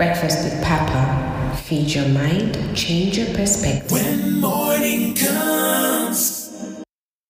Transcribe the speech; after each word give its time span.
Breakfast 0.00 0.44
with 0.44 0.62
Papa. 0.62 1.56
Feed 1.64 1.94
your 1.94 2.06
mind, 2.08 2.52
change 2.76 3.16
your 3.16 3.28
perspective. 3.34 3.92
When 3.92 4.40
morning 4.42 5.14
comes. 5.14 6.52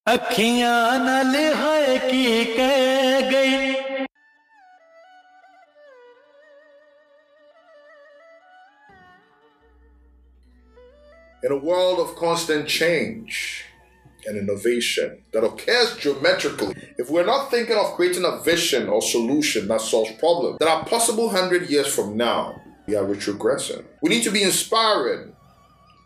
अखियां 0.06 0.98
न 1.04 1.30
लिहाए 1.30 1.96
की 2.10 2.44
कह 2.56 3.30
गई 3.30 4.06
In 11.44 11.52
a 11.52 11.56
world 11.56 12.00
of 12.00 12.16
constant 12.16 12.66
change 12.66 13.64
and 14.25 14.37
innovation 14.37 15.23
that 15.31 15.43
occurs 15.43 15.95
geometrically, 15.97 16.75
if 16.97 17.09
we're 17.09 17.25
not 17.25 17.49
thinking 17.49 17.77
of 17.77 17.93
creating 17.93 18.25
a 18.25 18.39
vision 18.41 18.89
or 18.89 19.01
solution 19.01 19.67
that 19.67 19.81
solves 19.81 20.11
problems 20.13 20.59
that 20.59 20.67
are 20.67 20.85
possible 20.85 21.27
100 21.27 21.69
years 21.69 21.87
from 21.93 22.17
now, 22.17 22.61
we 22.87 22.95
are 22.95 23.05
retrogressing. 23.05 23.83
We 24.01 24.09
need 24.09 24.23
to 24.23 24.31
be 24.31 24.43
inspiring 24.43 25.33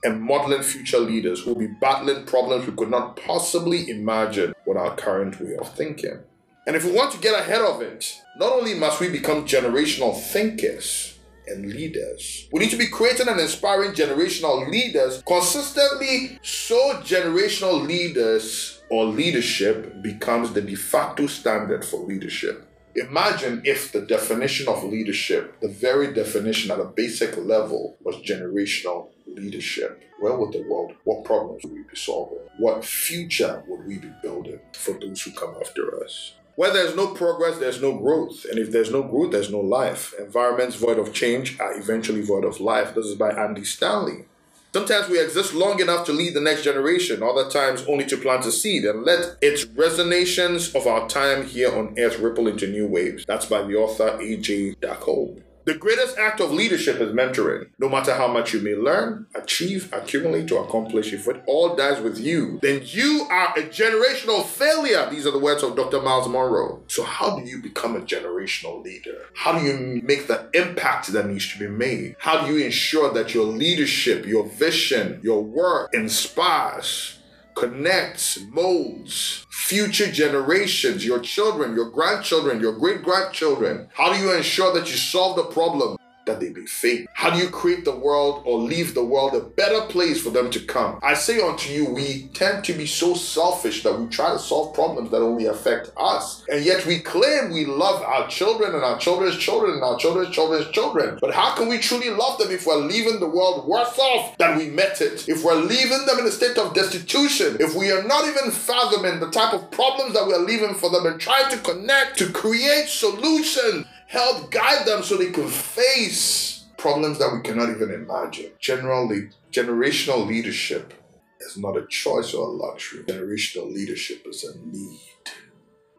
and 0.04 0.22
modeling 0.22 0.62
future 0.62 1.00
leaders 1.00 1.42
who 1.42 1.52
will 1.54 1.60
be 1.60 1.74
battling 1.82 2.26
problems 2.26 2.68
we 2.68 2.76
could 2.76 2.92
not 2.92 3.18
possibly 3.18 3.90
imagine 3.90 4.54
with 4.66 4.78
our 4.78 4.96
current 4.96 5.40
way 5.42 5.56
of 5.56 5.74
thinking. 5.76 6.20
And 6.68 6.76
if 6.76 6.84
we 6.84 6.92
want 6.92 7.12
to 7.12 7.20
get 7.20 7.40
ahead 7.40 7.62
of 7.62 7.82
it, 7.82 8.22
not 8.38 8.52
only 8.52 8.74
must 8.76 9.00
we 9.00 9.10
become 9.10 9.46
generational 9.46 10.20
thinkers, 10.20 11.15
and 11.48 11.72
leaders. 11.72 12.48
We 12.52 12.60
need 12.60 12.72
to 12.72 12.78
be 12.78 12.88
creating 12.88 13.28
and 13.28 13.40
inspiring 13.40 13.92
generational 13.92 14.70
leaders 14.70 15.24
consistently 15.28 16.40
so 16.42 16.96
generational 17.04 17.86
leaders 17.86 18.82
or 18.90 19.06
leadership 19.06 20.02
becomes 20.02 20.54
the 20.54 20.62
de 20.62 20.76
facto 20.76 21.28
standard 21.28 21.84
for 21.84 22.00
leadership. 22.02 22.68
Imagine 22.96 23.62
if 23.66 23.92
the 23.92 24.02
definition 24.02 24.70
of 24.70 24.84
leadership, 24.84 25.60
the 25.60 25.68
very 25.68 26.14
definition 26.14 26.72
at 26.72 26.80
a 26.80 26.86
basic 26.86 27.36
level, 27.36 27.98
was 28.02 28.16
generational 28.18 29.10
leadership. 29.28 30.02
Where 30.20 30.38
would 30.38 30.54
the 30.54 30.64
world, 30.64 30.94
what 31.04 31.26
problems 31.26 31.64
would 31.64 31.74
we 31.74 31.84
be 31.84 31.96
solving? 31.96 32.40
What 32.58 32.86
future 32.86 33.64
would 33.68 33.86
we 33.86 33.98
be 33.98 34.12
building 34.24 34.62
for 34.74 34.94
those 34.94 35.22
who 35.24 35.32
come 35.32 35.56
after 35.60 36.02
us? 36.02 36.36
Where 36.56 36.72
there's 36.72 36.96
no 36.96 37.08
progress, 37.08 37.58
there's 37.58 37.82
no 37.82 37.98
growth. 37.98 38.46
And 38.50 38.58
if 38.58 38.72
there's 38.72 38.90
no 38.90 39.04
growth, 39.04 39.32
there's 39.32 39.52
no 39.52 39.60
life. 39.60 40.14
Environments 40.18 40.78
void 40.78 40.98
of 40.98 41.14
change 41.14 41.60
are 41.60 41.78
eventually 41.78 42.22
void 42.22 42.46
of 42.46 42.62
life. 42.62 42.96
This 42.96 43.08
is 43.08 43.16
by 43.16 43.32
Andy 43.32 43.66
Stanley. 43.66 44.26
Sometimes 44.74 45.10
we 45.10 45.20
exist 45.22 45.54
long 45.54 45.80
enough 45.82 46.06
to 46.06 46.14
lead 46.14 46.34
the 46.34 46.42
next 46.42 46.64
generation, 46.64 47.24
other 47.24 47.50
times 47.50 47.86
only 47.88 48.06
to 48.06 48.18
plant 48.18 48.46
a 48.46 48.52
seed 48.52 48.84
and 48.86 49.04
let 49.04 49.38
its 49.42 49.66
resonations 49.66 50.74
of 50.76 50.88
our 50.88 51.08
time 51.08 51.46
here 51.46 51.74
on 51.74 51.96
earth 51.98 52.20
ripple 52.20 52.48
into 52.48 52.68
new 52.68 52.88
waves. 52.88 53.26
That's 53.26 53.46
by 53.46 53.64
the 53.64 53.76
author 53.76 54.18
A.J. 54.22 54.76
Dacombe. 54.76 55.44
The 55.66 55.74
greatest 55.74 56.16
act 56.20 56.40
of 56.42 56.52
leadership 56.52 57.02
is 57.02 57.12
mentoring. 57.12 57.70
No 57.80 57.90
matter 57.90 58.14
how 58.14 58.28
much 58.28 58.54
you 58.54 58.62
may 58.62 58.76
learn, 58.76 59.26
achieve, 59.34 59.92
accumulate, 59.92 60.52
or 60.52 60.64
accomplish, 60.64 61.12
if 61.12 61.28
it 61.28 61.42
all 61.48 61.76
dies 61.76 62.00
with 62.00 62.20
you, 62.20 62.60
then 62.62 62.82
you 62.84 63.26
are 63.32 63.52
a 63.58 63.64
generational 63.64 64.46
failure. 64.46 65.10
These 65.10 65.26
are 65.26 65.32
the 65.32 65.40
words 65.40 65.64
of 65.64 65.76
Dr. 65.76 66.04
Myles 66.04 66.28
Munroe. 66.28 66.84
So, 66.88 67.02
how 67.02 67.40
do 67.40 67.50
you 67.50 67.64
become 67.64 67.96
a 67.96 68.02
generational 68.02 68.84
leader? 68.84 69.26
How 69.34 69.58
do 69.58 69.66
you 69.66 70.02
make 70.04 70.28
the 70.28 70.48
impact 70.54 71.12
that 71.14 71.28
needs 71.28 71.52
to 71.54 71.58
be 71.58 71.68
made? 71.68 72.16
How 72.20 72.46
do 72.46 72.54
you 72.54 72.64
ensure 72.64 73.12
that 73.16 73.34
your 73.34 73.46
leadership, 73.46 74.28
your 74.28 74.48
vision, 74.48 75.20
your 75.24 75.44
work 75.44 75.92
inspires? 75.96 77.18
Connects, 77.56 78.40
molds 78.52 79.46
future 79.50 80.12
generations, 80.12 81.04
your 81.04 81.20
children, 81.20 81.74
your 81.74 81.90
grandchildren, 81.90 82.60
your 82.60 82.78
great 82.78 83.02
grandchildren? 83.02 83.90
How 83.96 84.14
do 84.14 84.20
you 84.20 84.32
ensure 84.32 84.72
that 84.74 84.92
you 84.92 84.98
solve 84.98 85.36
the 85.38 85.46
problem 85.46 85.98
that 86.26 86.40
they 86.40 86.50
be 86.50 86.66
face? 86.66 87.08
How 87.14 87.30
do 87.30 87.38
you 87.38 87.50
create 87.50 87.86
the 87.86 87.96
world 87.96 88.44
or 88.46 88.60
leave 88.60 88.94
the 88.94 89.04
world 89.04 89.34
a 89.34 89.42
better 89.42 89.82
place 89.88 90.22
for 90.22 90.30
them 90.30 90.50
to 90.52 90.60
come? 90.60 91.00
I 91.02 91.14
say 91.14 91.40
unto 91.42 91.72
you, 91.72 91.86
we 91.86 92.30
tend 92.34 92.64
to 92.66 92.74
be 92.74 92.86
so 92.86 93.14
selfish 93.14 93.84
that 93.84 94.00
we 94.00 94.08
try 94.08 94.32
to 94.32 94.40
solve 94.40 94.74
problems 94.74 95.12
that 95.12 95.22
only 95.22 95.46
affect 95.46 95.92
us. 95.98 96.44
And 96.50 96.66
yet 96.66 96.86
we 96.86 97.00
claim 97.00 97.52
we 97.52 97.66
love 97.66 98.02
our 98.02 98.28
children 98.28 98.74
and 98.74 98.84
our 98.84 98.98
children's 98.98 99.38
children 99.38 99.74
and 99.74 99.84
our 99.84 99.98
children's 99.98 100.34
children's 100.34 100.70
children. 100.72 101.18
But 101.22 101.34
how 101.34 101.56
can 101.56 101.68
we 101.68 101.78
truly 101.78 102.10
love 102.10 102.40
them 102.40 102.52
if 102.52 102.66
we're 102.66 102.76
leaving 102.76 103.20
the 103.20 103.30
world 103.30 103.68
worse 103.68 103.98
off 103.98 104.38
than 104.38 104.58
we 104.58 104.70
met 104.70 105.02
it? 105.02 105.28
If 105.28 105.44
we're 105.44 105.56
leaving 105.56 106.06
them 106.06 106.20
in 106.20 106.26
a 106.26 106.32
state 106.32 106.58
of 106.58 106.74
destitution? 106.74 107.58
If 107.60 107.76
we 107.76 107.92
are 107.92 108.04
not 108.04 108.28
even 108.28 108.52
fathoming 108.52 109.20
the 109.20 109.32
type 109.32 109.54
of 109.54 109.72
problems 109.72 110.14
that 110.14 110.28
we're 110.28 110.40
leaving 110.40 110.74
for 110.76 110.90
them 110.90 111.06
and 111.06 111.20
trying 111.20 111.52
to 111.52 111.58
connect 111.58 112.18
to 112.20 112.32
create 112.32 112.88
solutions 112.88 113.86
help 114.08 114.52
guide 114.52 114.86
them 114.86 115.04
so 115.04 115.18
they 115.18 115.32
can 115.32 115.48
face 115.48 116.66
problems 116.78 117.20
that 117.20 117.34
we 117.34 117.42
cannot 117.42 117.70
even 117.70 117.92
imagine. 117.92 118.52
Generally, 118.60 119.30
generational 119.52 120.26
leadership 120.26 120.94
is 121.42 121.58
not 121.58 121.78
a 121.78 121.86
choice 121.88 122.34
or 122.34 122.48
a 122.48 122.52
luxury. 122.52 123.04
Generational 123.04 123.72
leadership 123.74 124.26
is 124.28 124.44
a 124.44 124.58
need 124.68 125.00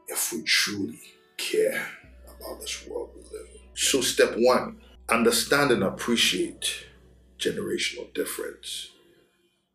if 0.09 0.33
we 0.33 0.43
truly 0.43 1.01
care 1.37 1.87
about 2.25 2.61
this 2.61 2.87
world 2.87 3.11
we 3.15 3.23
live 3.23 3.49
in. 3.55 3.61
So, 3.75 4.01
step 4.01 4.35
one 4.37 4.81
understand 5.09 5.71
and 5.71 5.85
appreciate 5.85 6.87
generational 7.39 8.13
difference. 8.15 8.91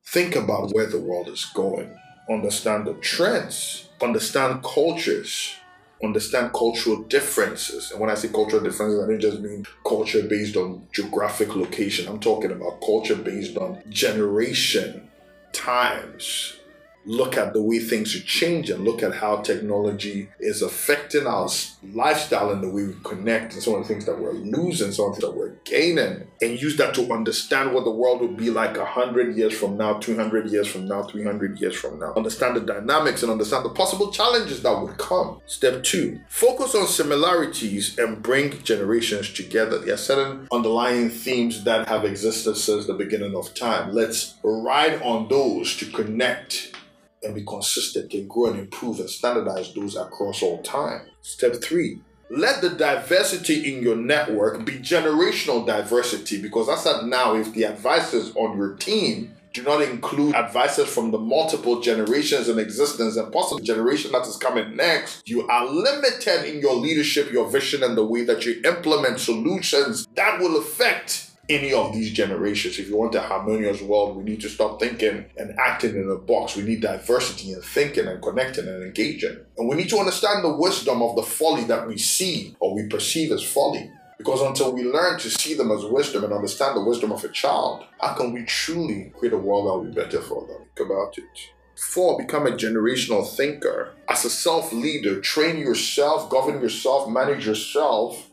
Think 0.05 0.35
about 0.35 0.71
where 0.71 0.87
the 0.87 0.99
world 0.99 1.29
is 1.29 1.45
going, 1.53 1.95
understand 2.29 2.85
the 2.85 2.95
trends, 2.95 3.89
understand 4.01 4.63
cultures 4.63 5.55
understand 6.03 6.53
cultural 6.53 7.03
differences. 7.03 7.91
And 7.91 7.99
when 7.99 8.09
I 8.09 8.15
say 8.15 8.29
cultural 8.29 8.63
differences, 8.63 9.03
I 9.03 9.07
don't 9.07 9.19
just 9.19 9.39
mean 9.39 9.65
culture 9.85 10.23
based 10.23 10.55
on 10.57 10.87
geographic 10.91 11.55
location. 11.55 12.07
I'm 12.07 12.19
talking 12.19 12.51
about 12.51 12.81
culture 12.81 13.15
based 13.15 13.57
on 13.57 13.81
generation, 13.89 15.09
times, 15.53 16.57
look 17.05 17.37
at 17.37 17.53
the 17.53 17.61
way 17.61 17.79
things 17.79 18.15
are 18.15 18.21
changing, 18.21 18.83
look 18.83 19.03
at 19.03 19.15
how 19.15 19.37
technology 19.37 20.29
is 20.39 20.61
affecting 20.61 21.27
our 21.27 21.49
lifestyle 21.93 22.51
and 22.51 22.63
the 22.63 22.69
way 22.69 22.85
we 22.85 22.95
connect, 23.03 23.53
and 23.53 23.63
some 23.63 23.75
of 23.75 23.81
the 23.81 23.87
things 23.87 24.05
that 24.05 24.19
we're 24.19 24.33
losing, 24.33 24.91
some 24.91 25.09
of 25.09 25.15
the 25.15 25.21
things 25.21 25.31
that 25.31 25.37
we're 25.37 25.55
gaining, 25.63 26.27
and 26.41 26.61
use 26.61 26.77
that 26.77 26.93
to 26.93 27.11
understand 27.11 27.73
what 27.73 27.83
the 27.83 27.91
world 27.91 28.21
will 28.21 28.27
be 28.27 28.49
like 28.49 28.77
100 28.77 29.35
years 29.35 29.57
from 29.57 29.77
now, 29.77 29.93
200 29.93 30.49
years 30.49 30.67
from 30.67 30.87
now, 30.87 31.03
300 31.03 31.59
years 31.59 31.75
from 31.75 31.99
now. 31.99 32.13
Understand 32.15 32.55
the 32.55 32.61
dynamics 32.61 33.23
and 33.23 33.31
understand 33.31 33.65
the 33.65 33.69
possible 33.69 34.11
challenges 34.11 34.61
that 34.61 34.79
would 34.79 34.97
come. 34.97 35.41
Step 35.45 35.83
two, 35.83 36.19
focus 36.27 36.75
on 36.75 36.87
similarities 36.87 37.97
and 37.97 38.21
bring 38.21 38.61
generations 38.63 39.33
together. 39.33 39.79
There 39.79 39.93
are 39.93 39.97
certain 39.97 40.47
underlying 40.51 41.09
themes 41.09 41.63
that 41.63 41.87
have 41.87 42.05
existed 42.05 42.55
since 42.55 42.85
the 42.85 42.93
beginning 42.93 43.35
of 43.35 43.53
time. 43.53 43.93
Let's 43.93 44.35
ride 44.43 45.01
on 45.01 45.27
those 45.27 45.75
to 45.77 45.85
connect 45.85 46.75
and 47.23 47.35
be 47.35 47.43
consistent 47.43 48.13
and 48.13 48.29
grow 48.29 48.47
and 48.47 48.59
improve 48.59 48.99
and 48.99 49.09
standardize 49.09 49.73
those 49.73 49.95
across 49.95 50.41
all 50.41 50.61
time. 50.61 51.01
Step 51.21 51.61
three, 51.61 52.01
let 52.29 52.61
the 52.61 52.69
diversity 52.69 53.73
in 53.73 53.83
your 53.83 53.95
network 53.95 54.65
be 54.65 54.73
generational 54.73 55.65
diversity 55.65 56.41
because 56.41 56.69
as 56.69 56.85
I 56.87 56.91
said 56.93 57.05
now 57.07 57.35
if 57.35 57.53
the 57.53 57.65
advisors 57.65 58.33
on 58.35 58.57
your 58.57 58.75
team 58.75 59.35
do 59.53 59.63
not 59.63 59.81
include 59.81 60.33
advisors 60.35 60.87
from 60.87 61.11
the 61.11 61.17
multiple 61.17 61.81
generations 61.81 62.47
in 62.47 62.57
existence 62.57 63.17
and 63.17 63.33
possible 63.33 63.61
generation 63.61 64.13
that 64.13 64.25
is 64.25 64.37
coming 64.37 64.77
next, 64.77 65.27
you 65.27 65.45
are 65.47 65.65
limited 65.65 66.45
in 66.45 66.61
your 66.61 66.75
leadership, 66.75 67.31
your 67.31 67.49
vision, 67.49 67.83
and 67.83 67.97
the 67.97 68.05
way 68.05 68.23
that 68.23 68.45
you 68.45 68.61
implement 68.63 69.19
solutions 69.19 70.07
that 70.15 70.39
will 70.39 70.57
affect 70.57 71.30
any 71.49 71.73
of 71.73 71.93
these 71.93 72.11
generations. 72.13 72.79
If 72.79 72.87
you 72.87 72.97
want 72.97 73.15
a 73.15 73.21
harmonious 73.21 73.81
world, 73.81 74.17
we 74.17 74.23
need 74.23 74.41
to 74.41 74.49
stop 74.49 74.79
thinking 74.79 75.25
and 75.37 75.59
acting 75.59 75.95
in 75.95 76.09
a 76.09 76.15
box. 76.15 76.55
We 76.55 76.63
need 76.63 76.81
diversity 76.81 77.53
in 77.53 77.61
thinking 77.61 78.07
and 78.07 78.21
connecting 78.21 78.67
and 78.67 78.83
engaging. 78.83 79.37
And 79.57 79.67
we 79.67 79.75
need 79.75 79.89
to 79.89 79.97
understand 79.97 80.43
the 80.43 80.55
wisdom 80.55 81.01
of 81.01 81.15
the 81.15 81.23
folly 81.23 81.65
that 81.65 81.87
we 81.87 81.97
see 81.97 82.55
or 82.59 82.75
we 82.75 82.87
perceive 82.87 83.31
as 83.31 83.43
folly. 83.43 83.91
Because 84.17 84.41
until 84.41 84.71
we 84.71 84.83
learn 84.83 85.17
to 85.17 85.31
see 85.31 85.55
them 85.55 85.71
as 85.71 85.83
wisdom 85.83 86.23
and 86.23 86.31
understand 86.31 86.77
the 86.77 86.83
wisdom 86.83 87.11
of 87.11 87.23
a 87.23 87.29
child, 87.29 87.85
how 87.99 88.13
can 88.13 88.33
we 88.33 88.43
truly 88.45 89.11
create 89.17 89.33
a 89.33 89.37
world 89.37 89.65
that 89.65 89.73
will 89.73 89.85
be 89.85 89.99
better 89.99 90.21
for 90.21 90.45
them? 90.45 90.67
Think 90.75 90.89
about 90.89 91.17
it. 91.17 91.49
Four, 91.75 92.19
become 92.19 92.45
a 92.45 92.51
generational 92.51 93.27
thinker. 93.27 93.95
As 94.07 94.23
a 94.23 94.29
self 94.29 94.71
leader, 94.71 95.19
train 95.19 95.57
yourself, 95.57 96.29
govern 96.29 96.61
yourself, 96.61 97.09
manage 97.09 97.47
yourself, 97.47 98.29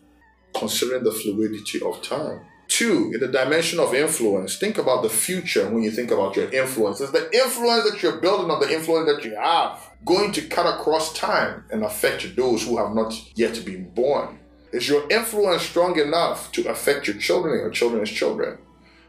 considering 0.54 1.04
the 1.04 1.12
fluidity 1.12 1.80
of 1.80 2.02
time. 2.02 2.40
Two, 2.78 3.10
in 3.12 3.18
the 3.18 3.26
dimension 3.26 3.80
of 3.80 3.92
influence, 3.92 4.56
think 4.56 4.78
about 4.78 5.02
the 5.02 5.08
future 5.08 5.68
when 5.68 5.82
you 5.82 5.90
think 5.90 6.12
about 6.12 6.36
your 6.36 6.48
influence. 6.52 7.00
Is 7.00 7.10
the 7.10 7.28
influence 7.34 7.90
that 7.90 8.00
you're 8.00 8.20
building 8.20 8.52
or 8.52 8.60
the 8.64 8.72
influence 8.72 9.10
that 9.10 9.24
you 9.24 9.34
have 9.34 9.90
going 10.04 10.30
to 10.30 10.42
cut 10.42 10.78
across 10.78 11.12
time 11.12 11.64
and 11.72 11.82
affect 11.82 12.36
those 12.36 12.64
who 12.64 12.78
have 12.78 12.94
not 12.94 13.12
yet 13.36 13.64
been 13.64 13.90
born? 13.90 14.38
Is 14.72 14.88
your 14.88 15.10
influence 15.10 15.62
strong 15.62 15.98
enough 15.98 16.52
to 16.52 16.68
affect 16.68 17.08
your 17.08 17.16
children 17.16 17.54
and 17.54 17.62
your 17.62 17.72
children's 17.72 18.10
children? 18.10 18.58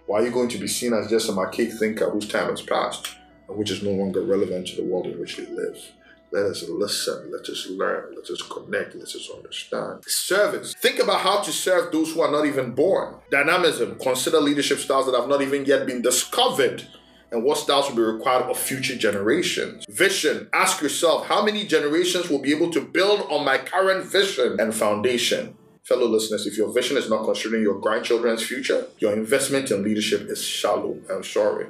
Or 0.08 0.18
are 0.18 0.26
you 0.26 0.32
going 0.32 0.50
to 0.50 0.58
be 0.58 0.68
seen 0.68 0.96
as 0.96 1.08
just 1.08 1.28
some 1.28 1.38
archaic 1.38 1.74
thinker 1.74 2.10
whose 2.10 2.28
time 2.28 2.50
has 2.50 2.64
passed 2.64 3.18
and 3.48 3.56
which 3.56 3.70
is 3.70 3.84
no 3.84 3.92
longer 3.92 4.24
relevant 4.24 4.66
to 4.70 4.78
the 4.78 4.84
world 4.84 5.06
in 5.06 5.20
which 5.20 5.38
they 5.38 5.46
live? 5.46 5.78
Let 6.32 6.46
us 6.46 6.64
listen. 6.70 7.32
Let 7.32 7.50
us 7.50 7.68
learn. 7.72 8.16
Let 8.16 8.30
us 8.30 8.42
connect. 8.44 8.96
Let 8.96 9.04
us 9.04 9.30
understand. 9.36 10.04
Service. 10.06 10.74
Think 10.76 11.00
about 11.00 11.22
how 11.22 11.42
to 11.42 11.52
serve 11.52 11.92
those 11.92 12.14
who 12.14 12.22
are 12.22 12.32
not 12.32 12.46
even 12.46 12.72
born. 12.72 13.16
Dynamism. 13.32 13.98
Consider 14.00 14.40
leadership 14.40 14.78
styles 14.78 15.08
that 15.08 15.20
have 15.20 15.28
not 15.28 15.42
even 15.42 15.66
yet 15.66 15.88
been 15.88 16.02
discovered 16.02 16.88
and 17.32 17.44
what 17.44 17.58
styles 17.58 17.90
will 17.90 17.96
be 17.96 18.02
required 18.02 18.44
of 18.44 18.58
future 18.58 18.96
generations. 18.96 19.86
Vision. 19.90 20.50
Ask 20.54 20.82
yourself 20.82 21.28
how 21.28 21.44
many 21.44 21.66
generations 21.66 22.30
will 22.30 22.40
be 22.40 22.54
able 22.54 22.72
to 22.72 22.82
build 22.82 23.22
on 23.30 23.46
my 23.46 23.58
current 23.58 24.06
vision 24.06 24.60
and 24.60 24.74
foundation. 24.74 25.56
Fellow 25.84 26.08
listeners, 26.08 26.46
if 26.46 26.58
your 26.58 26.72
vision 26.72 26.98
is 26.98 27.10
not 27.10 27.24
considering 27.26 27.64
your 27.64 27.80
grandchildren's 27.80 28.44
future, 28.44 28.86
your 29.00 29.14
investment 29.14 29.72
in 29.72 29.84
leadership 29.84 30.30
is 30.30 30.44
shallow. 30.44 30.98
I'm 31.10 31.24
sorry. 31.24 31.68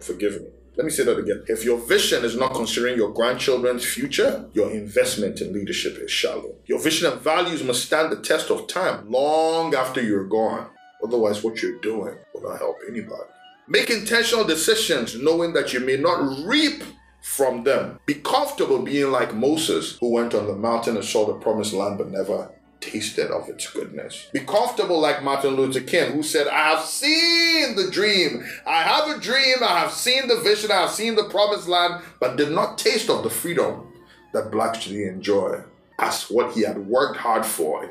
Forgive 0.00 0.40
me. 0.40 0.48
Let 0.76 0.84
me 0.84 0.90
say 0.90 1.04
that 1.04 1.18
again. 1.18 1.42
If 1.48 1.64
your 1.64 1.78
vision 1.78 2.22
is 2.22 2.36
not 2.36 2.52
considering 2.52 2.98
your 2.98 3.10
grandchildren's 3.10 3.84
future, 3.84 4.46
your 4.52 4.70
investment 4.70 5.40
in 5.40 5.54
leadership 5.54 5.96
is 5.96 6.10
shallow. 6.10 6.54
Your 6.66 6.78
vision 6.78 7.10
and 7.10 7.18
values 7.20 7.64
must 7.64 7.86
stand 7.86 8.12
the 8.12 8.20
test 8.20 8.50
of 8.50 8.66
time 8.66 9.10
long 9.10 9.74
after 9.74 10.02
you're 10.02 10.28
gone. 10.28 10.68
Otherwise, 11.02 11.42
what 11.42 11.62
you're 11.62 11.80
doing 11.80 12.16
will 12.34 12.42
not 12.42 12.58
help 12.58 12.76
anybody. 12.86 13.22
Make 13.68 13.88
intentional 13.88 14.44
decisions 14.44 15.18
knowing 15.18 15.54
that 15.54 15.72
you 15.72 15.80
may 15.80 15.96
not 15.96 16.46
reap 16.46 16.82
from 17.22 17.64
them. 17.64 17.98
Be 18.04 18.14
comfortable 18.14 18.82
being 18.82 19.10
like 19.10 19.34
Moses, 19.34 19.96
who 19.98 20.12
went 20.12 20.34
on 20.34 20.46
the 20.46 20.54
mountain 20.54 20.96
and 20.96 21.04
saw 21.04 21.26
the 21.26 21.34
promised 21.40 21.72
land 21.72 21.96
but 21.96 22.10
never 22.10 22.50
tasted 22.80 23.30
of 23.30 23.48
its 23.48 23.70
goodness. 23.70 24.28
Be 24.32 24.40
comfortable 24.40 25.00
like 25.00 25.22
Martin 25.22 25.56
Luther 25.56 25.80
King, 25.80 26.12
who 26.12 26.22
said, 26.22 26.48
I 26.48 26.70
have 26.70 26.84
seen 26.84 27.76
the 27.76 27.90
dream. 27.90 28.44
I 28.66 28.82
have 28.82 29.16
a 29.16 29.20
dream. 29.20 29.56
I 29.62 29.78
have 29.78 29.92
seen 29.92 30.28
the 30.28 30.40
vision. 30.40 30.70
I 30.70 30.82
have 30.82 30.90
seen 30.90 31.14
the 31.16 31.28
promised 31.28 31.68
land, 31.68 32.02
but 32.20 32.36
did 32.36 32.50
not 32.52 32.78
taste 32.78 33.10
of 33.10 33.22
the 33.22 33.30
freedom 33.30 33.92
that 34.32 34.50
blacks 34.50 34.84
today 34.84 35.08
enjoy. 35.08 35.62
As 35.98 36.30
what 36.30 36.54
he 36.54 36.62
had 36.62 36.86
worked 36.86 37.16
hard 37.16 37.46
for 37.46 37.88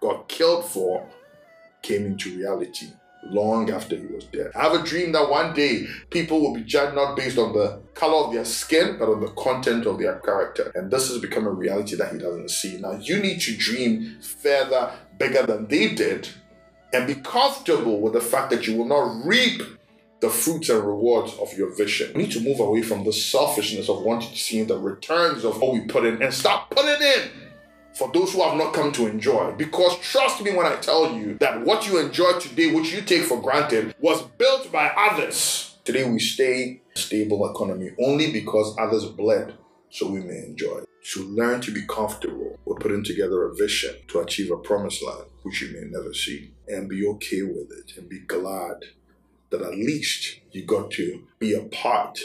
got 0.00 0.28
killed 0.28 0.64
for 0.64 1.08
came 1.82 2.04
into 2.04 2.36
reality 2.36 2.88
long 3.30 3.70
after 3.70 3.96
he 3.96 4.06
was 4.06 4.24
dead. 4.24 4.50
I 4.54 4.62
have 4.62 4.74
a 4.74 4.84
dream 4.84 5.12
that 5.12 5.28
one 5.30 5.54
day 5.54 5.86
people 6.10 6.40
will 6.40 6.54
be 6.54 6.62
judged 6.62 6.94
not 6.94 7.16
based 7.16 7.38
on 7.38 7.52
the 7.52 7.80
color 7.94 8.26
of 8.26 8.32
their 8.32 8.44
skin, 8.44 8.96
but 8.98 9.08
on 9.08 9.20
the 9.20 9.28
content 9.28 9.86
of 9.86 9.98
their 9.98 10.18
character. 10.20 10.72
And 10.74 10.90
this 10.90 11.08
has 11.08 11.18
become 11.18 11.46
a 11.46 11.50
reality 11.50 11.96
that 11.96 12.12
he 12.12 12.18
doesn't 12.18 12.50
see. 12.50 12.78
Now, 12.78 12.92
you 12.92 13.18
need 13.20 13.40
to 13.42 13.56
dream 13.56 14.20
further, 14.20 14.92
bigger 15.18 15.44
than 15.44 15.66
they 15.68 15.94
did, 15.94 16.28
and 16.92 17.06
be 17.06 17.16
comfortable 17.16 18.00
with 18.00 18.12
the 18.12 18.20
fact 18.20 18.50
that 18.50 18.66
you 18.66 18.76
will 18.76 18.86
not 18.86 19.26
reap 19.26 19.62
the 20.20 20.30
fruits 20.30 20.70
and 20.70 20.82
rewards 20.82 21.34
of 21.34 21.52
your 21.58 21.74
vision. 21.74 22.12
We 22.14 22.22
need 22.22 22.32
to 22.32 22.40
move 22.40 22.60
away 22.60 22.82
from 22.82 23.04
the 23.04 23.12
selfishness 23.12 23.88
of 23.88 24.02
wanting 24.02 24.30
to 24.30 24.36
see 24.36 24.62
the 24.62 24.78
returns 24.78 25.44
of 25.44 25.60
what 25.60 25.74
we 25.74 25.80
put 25.80 26.06
in 26.06 26.22
and 26.22 26.32
stop 26.32 26.70
putting 26.70 27.02
in 27.02 27.45
for 27.96 28.12
those 28.12 28.34
who 28.34 28.42
have 28.42 28.56
not 28.56 28.74
come 28.74 28.92
to 28.92 29.06
enjoy. 29.06 29.52
Because 29.52 29.98
trust 30.00 30.42
me 30.42 30.54
when 30.54 30.66
I 30.66 30.76
tell 30.76 31.14
you 31.14 31.38
that 31.38 31.62
what 31.62 31.86
you 31.86 31.98
enjoy 31.98 32.38
today, 32.38 32.72
which 32.72 32.92
you 32.92 33.00
take 33.00 33.22
for 33.22 33.40
granted, 33.40 33.94
was 34.00 34.22
built 34.22 34.70
by 34.70 34.92
others. 34.96 35.78
Today 35.84 36.08
we 36.08 36.18
stay 36.18 36.82
a 36.94 36.98
stable 36.98 37.50
economy 37.50 37.90
only 37.98 38.32
because 38.32 38.76
others 38.78 39.06
bled 39.06 39.54
so 39.88 40.10
we 40.10 40.20
may 40.20 40.38
enjoy. 40.38 40.80
To 41.14 41.22
learn 41.22 41.60
to 41.62 41.72
be 41.72 41.86
comfortable 41.86 42.58
with 42.64 42.80
putting 42.80 43.04
together 43.04 43.44
a 43.44 43.54
vision 43.54 43.94
to 44.08 44.18
achieve 44.18 44.50
a 44.50 44.56
promised 44.56 45.02
land 45.02 45.26
which 45.42 45.62
you 45.62 45.68
may 45.68 45.88
never 45.88 46.12
see 46.12 46.50
and 46.66 46.88
be 46.88 47.06
okay 47.06 47.42
with 47.42 47.70
it 47.70 47.96
and 47.96 48.08
be 48.08 48.18
glad 48.18 48.84
that 49.50 49.62
at 49.62 49.70
least 49.70 50.40
you 50.50 50.64
got 50.64 50.90
to 50.92 51.22
be 51.38 51.54
a 51.54 51.62
part 51.62 52.18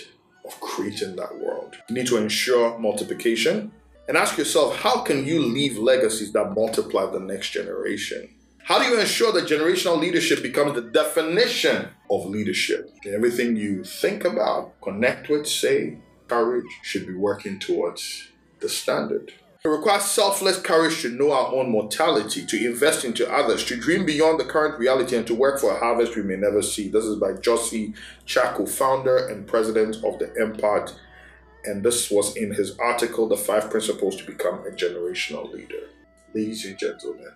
of 0.44 0.60
creating 0.60 1.16
that 1.16 1.38
world. 1.38 1.78
You 1.88 1.96
need 1.96 2.08
to 2.08 2.18
ensure 2.18 2.80
multiplication 2.80 3.72
and 4.08 4.18
ask 4.18 4.38
yourself 4.38 4.78
how 4.78 5.02
can 5.02 5.26
you 5.26 5.40
leave 5.42 5.78
legacies 5.78 6.32
that 6.34 6.54
multiply 6.54 7.10
the 7.10 7.20
next 7.20 7.52
generation? 7.52 8.30
How 8.64 8.80
do 8.80 8.86
you 8.86 9.00
ensure 9.00 9.32
that 9.34 9.48
generational 9.48 10.00
leadership 10.00 10.44
becomes 10.44 10.76
the 10.76 10.82
definition 10.82 11.90
of 12.10 12.26
leadership? 12.26 12.92
Everything 13.06 13.56
you 13.56 13.84
think 13.84 14.24
about, 14.24 14.80
connect 14.82 15.30
with, 15.30 15.48
say, 15.48 15.98
courage 16.28 16.68
should 16.84 17.08
be 17.08 17.16
working 17.16 17.60
towards 17.60 18.30
the 18.60 18.70
standard. 18.70 19.34
It 19.64 19.68
requires 19.68 20.06
selfless 20.06 20.60
courage 20.60 21.02
to 21.02 21.10
know 21.10 21.32
our 21.32 21.54
own 21.54 21.70
mortality, 21.70 22.46
to 22.46 22.66
invest 22.66 23.06
into 23.06 23.32
others, 23.32 23.64
to 23.66 23.76
dream 23.76 24.06
beyond 24.06 24.40
the 24.40 24.46
current 24.46 24.80
reality, 24.80 25.16
and 25.16 25.28
to 25.28 25.36
work 25.36 25.60
for 25.60 25.72
a 25.72 25.80
harvest 25.80 26.16
we 26.16 26.24
may 26.24 26.36
never 26.36 26.62
see. 26.62 26.88
This 26.88 27.06
is 27.06 27.18
by 27.18 27.34
Jossy 27.34 27.94
Chacko, 28.26 28.68
founder 28.68 29.28
and 29.28 29.46
president 29.46 29.98
of 29.98 30.18
the 30.18 30.34
Empart 30.42 30.96
and 31.66 31.84
this 31.84 32.10
was 32.10 32.36
in 32.36 32.54
his 32.54 32.78
article, 32.80 33.28
The 33.28 33.38
Five 33.38 33.70
Principles 33.70 34.16
to 34.18 34.26
Become 34.26 34.66
a 34.66 34.72
Generational 34.72 35.52
Leader. 35.52 35.90
Ladies 36.34 36.66
and 36.66 36.78
gentlemen, 36.78 37.32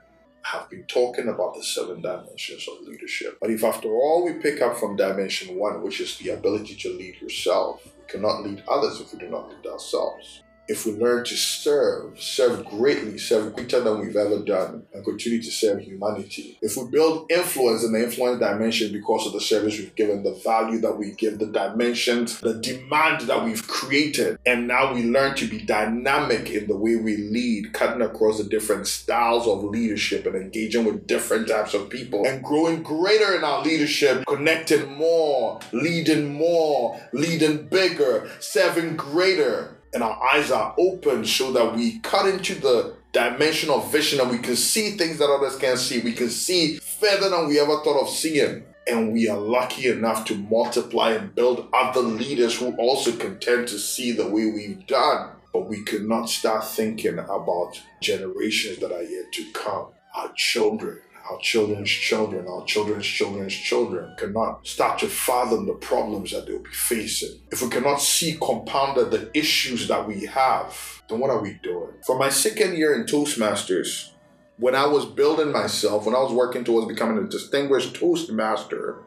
I 0.46 0.58
have 0.58 0.70
been 0.70 0.84
talking 0.84 1.28
about 1.28 1.56
the 1.56 1.64
seven 1.64 2.02
dimensions 2.02 2.68
of 2.68 2.88
leadership. 2.88 3.38
But 3.42 3.50
if 3.50 3.64
after 3.64 3.90
all 3.90 4.26
we 4.26 4.34
pick 4.34 4.62
up 4.62 4.78
from 4.78 4.96
dimension 4.96 5.58
one, 5.58 5.82
which 5.82 6.00
is 6.00 6.18
the 6.18 6.30
ability 6.30 6.76
to 6.76 6.90
lead 6.90 7.22
yourself, 7.22 7.86
we 7.86 8.06
cannot 8.08 8.44
lead 8.44 8.64
others 8.68 9.02
if 9.02 9.12
we 9.14 9.20
do 9.20 9.30
not 9.30 9.50
lead 9.50 9.66
ourselves 9.66 10.42
if 10.68 10.86
we 10.86 10.94
learn 10.94 11.24
to 11.26 11.36
serve, 11.36 12.20
serve 12.20 12.66
greatly, 12.66 13.18
serve 13.18 13.54
greater 13.54 13.82
than 13.82 14.00
we've 14.00 14.16
ever 14.16 14.40
done, 14.40 14.84
and 14.94 15.06
continue 15.06 15.42
to 15.42 15.52
serve 15.52 15.82
humanity, 15.82 16.58
if 16.62 16.76
we 16.78 16.86
build 16.90 17.32
influence 17.32 17.84
in 17.84 17.94
the 17.94 18.04
influence 18.04 18.40
dimension 18.40 18.92
because 18.92 19.28
of 19.28 19.34
the 19.34 19.42
service 19.42 19.78
we've 19.78 19.96
given, 19.96 20.24
the 20.24 20.34
value 20.44 20.80
that 20.80 20.98
we 20.98 21.12
give, 21.12 21.40
the 21.40 21.48
dimensions, 21.48 22.40
the 22.40 22.56
demand 22.56 23.22
that 23.22 23.44
we've 23.44 23.68
created, 23.68 24.40
and 24.46 24.68
now 24.68 24.94
we 24.94 25.04
learn 25.04 25.36
to 25.36 25.48
be 25.48 25.62
dynamic 25.62 26.50
in 26.50 26.68
the 26.68 26.76
way 26.76 26.96
we 26.96 27.18
lead, 27.18 27.74
cutting 27.74 28.02
across 28.02 28.38
the 28.38 28.44
different 28.44 28.88
styles 28.88 29.48
of 29.48 29.64
leadership 29.64 30.26
and 30.26 30.36
engaging 30.36 30.86
with 30.86 31.06
different 31.08 31.48
types 31.48 31.74
of 31.74 31.90
people, 31.90 32.26
and 32.26 32.44
growing 32.44 32.82
greater 32.82 33.36
in 33.36 33.44
our 33.44 33.64
leadership, 33.64 34.26
connecting 34.28 34.92
more, 34.94 35.60
leading 35.72 36.34
more, 36.34 37.00
leading 37.14 37.68
bigger, 37.68 38.30
serving 38.40 38.96
greater 38.96 39.75
and 39.96 40.04
our 40.04 40.22
eyes 40.22 40.52
are 40.52 40.76
open 40.78 41.26
so 41.26 41.54
that 41.54 41.74
we 41.74 42.00
cut 42.00 42.28
into 42.28 42.54
the 42.56 42.94
dimension 43.14 43.70
of 43.70 43.90
vision 43.94 44.20
and 44.20 44.30
we 44.30 44.38
can 44.38 44.58
see 44.58 44.92
things 44.92 45.18
that 45.18 45.30
others 45.30 45.56
can't 45.58 45.80
see. 45.80 46.02
We 46.02 46.12
can 46.12 46.30
see 46.30 46.78
further 46.80 47.30
than 47.30 47.48
we 47.48 47.62
ever 47.62 47.82
thought 47.82 48.02
of 48.02 48.10
seeing. 48.10 48.66
And 48.88 49.14
we 49.14 49.30
are 49.30 49.38
lucky 49.38 49.88
enough 49.88 50.26
to 50.26 50.36
multiply 50.36 51.12
and 51.12 51.34
build 51.34 51.70
other 51.74 52.02
leaders 52.02 52.60
who 52.60 52.76
also 52.76 53.14
can 53.14 53.40
tend 53.40 53.70
to 53.70 53.80
see 53.80 54.12
the 54.12 54.28
way 54.28 54.52
we've 54.52 54.86
done. 54.86 55.32
But 55.54 55.70
we 55.70 55.82
cannot 55.86 56.30
start 56.30 56.68
thinking 56.68 57.18
about 57.18 57.82
generations 58.02 58.80
that 58.80 58.92
are 58.92 59.02
yet 59.02 59.32
to 59.32 59.52
come, 59.54 59.88
our 60.14 60.34
children, 60.36 61.00
our 61.30 61.40
children's 61.40 61.90
children, 61.90 62.48
our 62.48 62.64
children's 62.66 63.06
children's 63.06 63.54
children 63.54 64.16
cannot 64.18 64.66
start 64.66 65.00
to 65.00 65.08
fathom 65.08 65.66
the 65.66 65.74
problems 65.74 66.32
that 66.32 66.46
they'll 66.46 66.60
be 66.60 66.70
facing. 66.70 67.40
If 67.52 67.62
we 67.62 67.70
cannot 67.70 68.02
see 68.02 68.38
compounded 68.40 69.12
the 69.12 69.32
issues 69.34 69.88
that 69.88 70.08
we 70.08 70.26
have, 70.26 71.04
then 71.10 71.20
what 71.20 71.32
are 71.32 71.42
we 71.42 71.60
doing? 71.64 71.94
For 72.06 72.18
my 72.18 72.30
second 72.30 72.78
year 72.78 72.94
in 72.96 73.06
Toastmasters, 73.06 74.12
when 74.58 74.76
I 74.76 74.86
was 74.86 75.06
building 75.06 75.52
myself, 75.52 76.06
when 76.06 76.16
I 76.16 76.20
was 76.20 76.32
working 76.32 76.64
towards 76.64 76.88
becoming 76.88 77.24
a 77.24 77.28
distinguished 77.28 77.96
Toastmaster, 77.96 79.02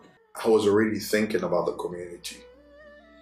I 0.45 0.49
was 0.49 0.67
already 0.67 0.99
thinking 0.99 1.43
about 1.43 1.67
the 1.67 1.73
community. 1.73 2.39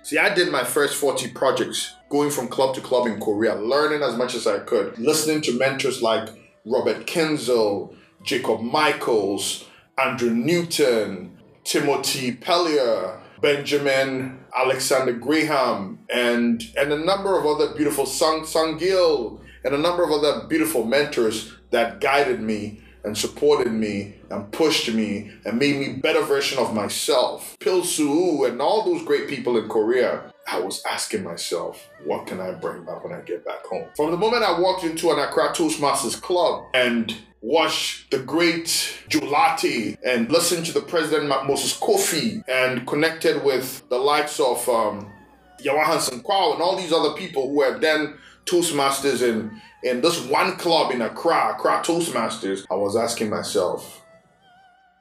See, 0.02 0.18
I 0.18 0.34
did 0.34 0.50
my 0.50 0.64
first 0.64 0.94
40 0.96 1.32
projects 1.32 1.94
going 2.10 2.30
from 2.30 2.48
club 2.48 2.74
to 2.76 2.80
club 2.80 3.06
in 3.06 3.20
Korea, 3.20 3.56
learning 3.56 4.02
as 4.02 4.16
much 4.16 4.34
as 4.34 4.46
I 4.46 4.60
could, 4.60 4.98
listening 4.98 5.42
to 5.42 5.58
mentors 5.58 6.00
like 6.00 6.28
Robert 6.64 7.06
Kenzel, 7.06 7.94
Jacob 8.22 8.60
Michaels, 8.60 9.66
Andrew 9.98 10.30
Newton, 10.30 11.36
Timothy 11.64 12.32
Pellier, 12.32 13.20
Benjamin 13.40 14.44
Alexander 14.56 15.12
Graham, 15.12 15.98
and 16.08 16.62
and 16.76 16.92
a 16.92 16.98
number 16.98 17.38
of 17.38 17.46
other 17.46 17.74
beautiful 17.74 18.06
Sung 18.06 18.44
Sung 18.44 18.78
Gil, 18.78 19.40
and 19.64 19.74
a 19.74 19.78
number 19.78 20.02
of 20.02 20.10
other 20.10 20.46
beautiful 20.48 20.84
mentors 20.84 21.52
that 21.70 22.00
guided 22.00 22.40
me 22.40 22.80
and 23.04 23.16
supported 23.16 23.72
me 23.72 24.14
and 24.30 24.50
pushed 24.50 24.92
me 24.92 25.30
and 25.44 25.58
made 25.58 25.76
me 25.76 25.94
better 25.94 26.22
version 26.22 26.58
of 26.58 26.74
myself. 26.74 27.56
Pil 27.60 27.82
Suu 27.82 28.48
and 28.48 28.60
all 28.60 28.84
those 28.84 29.04
great 29.04 29.28
people 29.28 29.56
in 29.56 29.68
Korea. 29.68 30.32
I 30.46 30.60
was 30.60 30.82
asking 30.88 31.24
myself, 31.24 31.88
what 32.04 32.26
can 32.26 32.40
I 32.40 32.52
bring 32.52 32.84
back 32.84 33.02
when 33.02 33.12
I 33.12 33.20
get 33.20 33.44
back 33.44 33.64
home? 33.66 33.88
From 33.96 34.10
the 34.10 34.16
moment 34.16 34.44
I 34.44 34.58
walked 34.58 34.84
into 34.84 35.10
an 35.10 35.18
Accra 35.18 35.48
Toastmasters 35.48 36.20
club 36.20 36.64
and 36.72 37.14
watch 37.40 38.06
the 38.10 38.18
great 38.20 38.66
Julati 39.08 39.96
and 40.04 40.30
listen 40.30 40.62
to 40.64 40.72
the 40.72 40.80
president 40.80 41.28
Moses 41.28 41.78
Kofi 41.78 42.42
and 42.48 42.86
connected 42.86 43.44
with 43.44 43.88
the 43.88 43.98
likes 43.98 44.38
of 44.40 44.68
um, 44.68 45.10
Yawahan 45.62 46.22
Kwao 46.22 46.54
and 46.54 46.62
all 46.62 46.76
these 46.76 46.92
other 46.92 47.14
people 47.14 47.50
who 47.50 47.62
have 47.62 47.80
then 47.80 48.14
Toastmasters 48.46 49.22
in, 49.22 49.60
in 49.82 50.00
this 50.00 50.20
one 50.26 50.56
club 50.56 50.92
in 50.92 51.02
Accra, 51.02 51.54
Accra 51.54 51.82
Toastmasters, 51.84 52.64
I 52.70 52.74
was 52.74 52.96
asking 52.96 53.30
myself, 53.30 54.05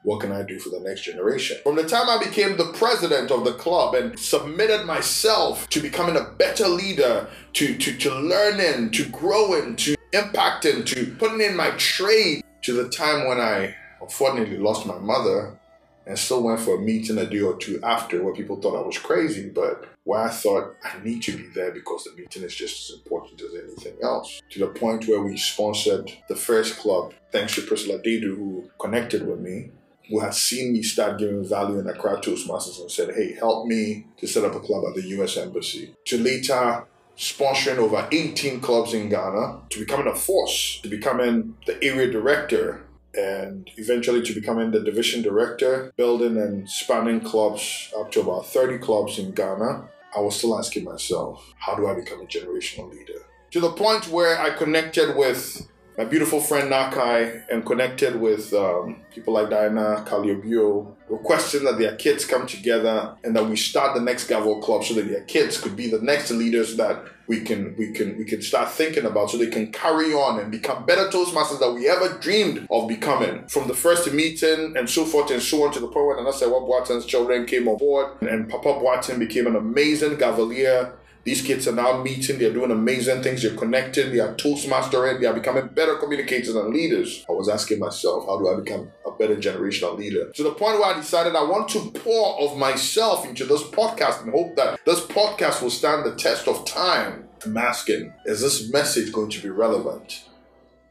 what 0.06 0.20
can 0.20 0.30
I 0.30 0.44
do 0.44 0.60
for 0.60 0.68
the 0.68 0.78
next 0.78 1.02
generation? 1.02 1.58
From 1.64 1.74
the 1.74 1.82
time 1.82 2.08
I 2.08 2.24
became 2.24 2.56
the 2.56 2.72
president 2.74 3.32
of 3.32 3.44
the 3.44 3.54
club 3.54 3.96
and 3.96 4.16
submitted 4.16 4.86
myself 4.86 5.68
to 5.70 5.80
becoming 5.80 6.16
a 6.16 6.30
better 6.38 6.68
leader, 6.68 7.26
to, 7.54 7.76
to, 7.76 7.98
to 7.98 8.14
learning, 8.14 8.92
to 8.92 9.08
growing, 9.08 9.74
to 9.74 9.96
impacting, 10.12 10.86
to 10.86 11.12
putting 11.18 11.40
in 11.40 11.56
my 11.56 11.70
trade, 11.70 12.44
to 12.62 12.72
the 12.72 12.88
time 12.88 13.26
when 13.26 13.40
I 13.40 13.74
unfortunately 14.00 14.58
lost 14.58 14.86
my 14.86 14.96
mother 14.96 15.58
and 16.06 16.16
still 16.16 16.44
went 16.44 16.60
for 16.60 16.76
a 16.76 16.80
meeting 16.80 17.18
a 17.18 17.26
day 17.26 17.40
or 17.40 17.56
two 17.56 17.80
after 17.82 18.22
where 18.22 18.32
people 18.32 18.60
thought 18.60 18.80
I 18.80 18.86
was 18.86 18.98
crazy, 18.98 19.50
but 19.50 19.88
where 20.04 20.20
I 20.20 20.28
thought 20.28 20.76
I 20.84 21.02
need 21.02 21.24
to 21.24 21.36
be 21.36 21.48
there 21.52 21.72
because 21.72 22.04
the 22.04 22.12
meeting 22.12 22.44
is 22.44 22.54
just 22.54 22.90
as 22.90 22.96
important 22.96 23.40
as 23.40 23.54
anything 23.60 23.96
else. 24.04 24.40
To 24.50 24.60
the 24.60 24.68
point 24.68 25.08
where 25.08 25.20
we 25.20 25.36
sponsored 25.36 26.12
the 26.28 26.36
first 26.36 26.78
club, 26.78 27.12
thanks 27.32 27.56
to 27.56 27.62
Priscilla 27.62 27.98
Dedu, 27.98 28.36
who 28.36 28.70
connected 28.78 29.26
with 29.26 29.40
me, 29.40 29.72
who 30.08 30.20
had 30.20 30.34
seen 30.34 30.72
me 30.72 30.82
start 30.82 31.18
giving 31.18 31.44
value 31.44 31.78
in 31.78 31.88
Accra 31.88 32.18
Toastmasters 32.20 32.80
and 32.80 32.90
said, 32.90 33.14
hey, 33.14 33.34
help 33.34 33.66
me 33.66 34.06
to 34.18 34.26
set 34.26 34.44
up 34.44 34.54
a 34.54 34.60
club 34.60 34.84
at 34.88 34.94
the 34.94 35.02
US 35.20 35.36
Embassy. 35.36 35.94
To 36.06 36.18
later 36.18 36.84
sponsoring 37.16 37.78
over 37.78 38.06
18 38.12 38.60
clubs 38.60 38.94
in 38.94 39.08
Ghana, 39.08 39.60
to 39.70 39.78
becoming 39.78 40.06
a 40.06 40.14
force, 40.14 40.80
to 40.82 40.88
becoming 40.88 41.56
the 41.66 41.82
area 41.82 42.10
director 42.10 42.82
and 43.14 43.70
eventually 43.78 44.22
to 44.22 44.34
becoming 44.34 44.70
the 44.70 44.80
division 44.80 45.22
director, 45.22 45.92
building 45.96 46.36
and 46.36 46.68
spanning 46.68 47.20
clubs 47.20 47.92
up 47.98 48.12
to 48.12 48.20
about 48.20 48.46
30 48.46 48.78
clubs 48.78 49.18
in 49.18 49.32
Ghana, 49.32 49.88
I 50.14 50.20
was 50.20 50.36
still 50.36 50.58
asking 50.58 50.84
myself, 50.84 51.54
how 51.58 51.74
do 51.74 51.86
I 51.86 51.94
become 51.94 52.20
a 52.20 52.24
generational 52.24 52.90
leader? 52.90 53.20
To 53.52 53.60
the 53.60 53.72
point 53.72 54.08
where 54.08 54.38
I 54.38 54.50
connected 54.50 55.16
with 55.16 55.66
my 55.96 56.04
beautiful 56.04 56.40
friend 56.40 56.70
Nakai 56.70 57.44
and 57.50 57.64
connected 57.64 58.16
with 58.20 58.52
um, 58.52 59.00
people 59.14 59.32
like 59.32 59.48
Diana 59.48 60.04
Caliobio, 60.06 60.94
requesting 61.08 61.64
that 61.64 61.78
their 61.78 61.96
kids 61.96 62.26
come 62.26 62.46
together 62.46 63.16
and 63.24 63.34
that 63.34 63.46
we 63.46 63.56
start 63.56 63.94
the 63.94 64.02
next 64.02 64.28
Gavel 64.28 64.60
Club 64.60 64.84
so 64.84 64.92
that 64.94 65.08
their 65.08 65.22
kids 65.22 65.58
could 65.58 65.74
be 65.74 65.88
the 65.88 66.00
next 66.02 66.30
leaders 66.30 66.76
that 66.76 67.02
we 67.28 67.40
can 67.40 67.74
we 67.76 67.92
can 67.92 68.16
we 68.18 68.24
can 68.24 68.40
start 68.40 68.70
thinking 68.70 69.04
about 69.04 69.30
so 69.30 69.38
they 69.38 69.48
can 69.48 69.72
carry 69.72 70.12
on 70.12 70.38
and 70.38 70.52
become 70.52 70.84
better 70.84 71.08
Toastmasters 71.08 71.58
that 71.60 71.72
we 71.72 71.88
ever 71.88 72.18
dreamed 72.18 72.66
of 72.70 72.88
becoming. 72.88 73.48
From 73.48 73.66
the 73.66 73.74
first 73.74 74.12
meeting 74.12 74.76
and 74.76 74.88
so 74.88 75.04
forth 75.04 75.30
and 75.30 75.42
so 75.42 75.64
on 75.64 75.72
to 75.72 75.80
the 75.80 75.88
point 75.88 76.18
Nana 76.18 76.32
Sewa 76.32 76.60
Boateng's 76.60 77.06
children 77.06 77.46
came 77.46 77.66
on 77.68 77.78
board 77.78 78.20
and 78.22 78.48
Papa 78.48 78.68
Boateng 78.74 79.18
became 79.18 79.46
an 79.46 79.56
amazing 79.56 80.16
Gavelier 80.18 80.92
these 81.26 81.42
kids 81.42 81.66
are 81.66 81.72
now 81.72 82.00
meeting, 82.00 82.38
they're 82.38 82.52
doing 82.52 82.70
amazing 82.70 83.20
things, 83.20 83.42
they're 83.42 83.56
connecting, 83.56 84.12
they 84.12 84.20
are 84.20 84.32
Toastmastering, 84.36 85.20
they 85.20 85.26
are 85.26 85.34
becoming 85.34 85.66
better 85.66 85.96
communicators 85.96 86.54
and 86.54 86.72
leaders. 86.72 87.26
I 87.28 87.32
was 87.32 87.48
asking 87.48 87.80
myself, 87.80 88.26
how 88.26 88.38
do 88.38 88.48
I 88.48 88.60
become 88.60 88.92
a 89.04 89.10
better 89.10 89.34
generational 89.34 89.98
leader? 89.98 90.30
To 90.30 90.44
the 90.44 90.52
point 90.52 90.78
where 90.78 90.94
I 90.94 90.96
decided 90.96 91.34
I 91.34 91.42
want 91.42 91.68
to 91.70 91.90
pour 91.90 92.40
of 92.40 92.56
myself 92.56 93.26
into 93.26 93.44
this 93.44 93.64
podcast 93.64 94.22
and 94.22 94.30
hope 94.30 94.54
that 94.54 94.78
this 94.86 95.00
podcast 95.00 95.62
will 95.62 95.70
stand 95.70 96.06
the 96.06 96.14
test 96.14 96.46
of 96.46 96.64
time. 96.64 97.28
I'm 97.44 97.56
asking, 97.56 98.14
is 98.24 98.40
this 98.40 98.72
message 98.72 99.12
going 99.12 99.30
to 99.30 99.42
be 99.42 99.50
relevant 99.50 100.28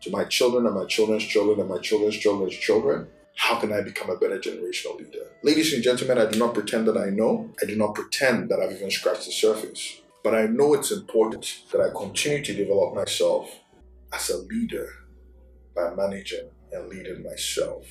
to 0.02 0.12
my 0.12 0.26
children 0.26 0.66
and 0.66 0.76
my 0.76 0.86
children's 0.86 1.24
children 1.24 1.62
and 1.62 1.70
my 1.70 1.80
children's 1.80 2.18
children's 2.18 2.56
children? 2.56 3.08
How 3.38 3.58
can 3.58 3.72
I 3.72 3.82
become 3.82 4.10
a 4.10 4.18
better 4.18 4.38
generational 4.38 4.98
leader? 4.98 5.28
Ladies 5.44 5.74
and 5.74 5.82
gentlemen, 5.82 6.18
I 6.18 6.30
do 6.30 6.38
not 6.38 6.54
pretend 6.54 6.90
that 6.90 6.98
I 6.98 7.10
know. 7.10 7.52
I 7.62 7.66
do 7.66 7.78
not 7.78 7.96
pretend 7.96 8.50
that 8.50 8.60
I've 8.60 8.74
even 8.74 8.92
scratched 8.92 9.28
the 9.28 9.32
surface. 9.32 10.02
But 10.26 10.34
I 10.34 10.48
know 10.48 10.74
it's 10.74 10.90
important 10.90 11.62
that 11.72 11.82
I 11.82 11.92
continue 11.96 12.44
to 12.44 12.54
develop 12.56 12.96
myself 12.96 13.60
as 14.12 14.32
a 14.32 14.38
leader 14.38 14.90
by 15.76 15.94
managing 15.94 16.50
and 16.72 16.90
leading 16.90 17.22
myself. 17.22 17.86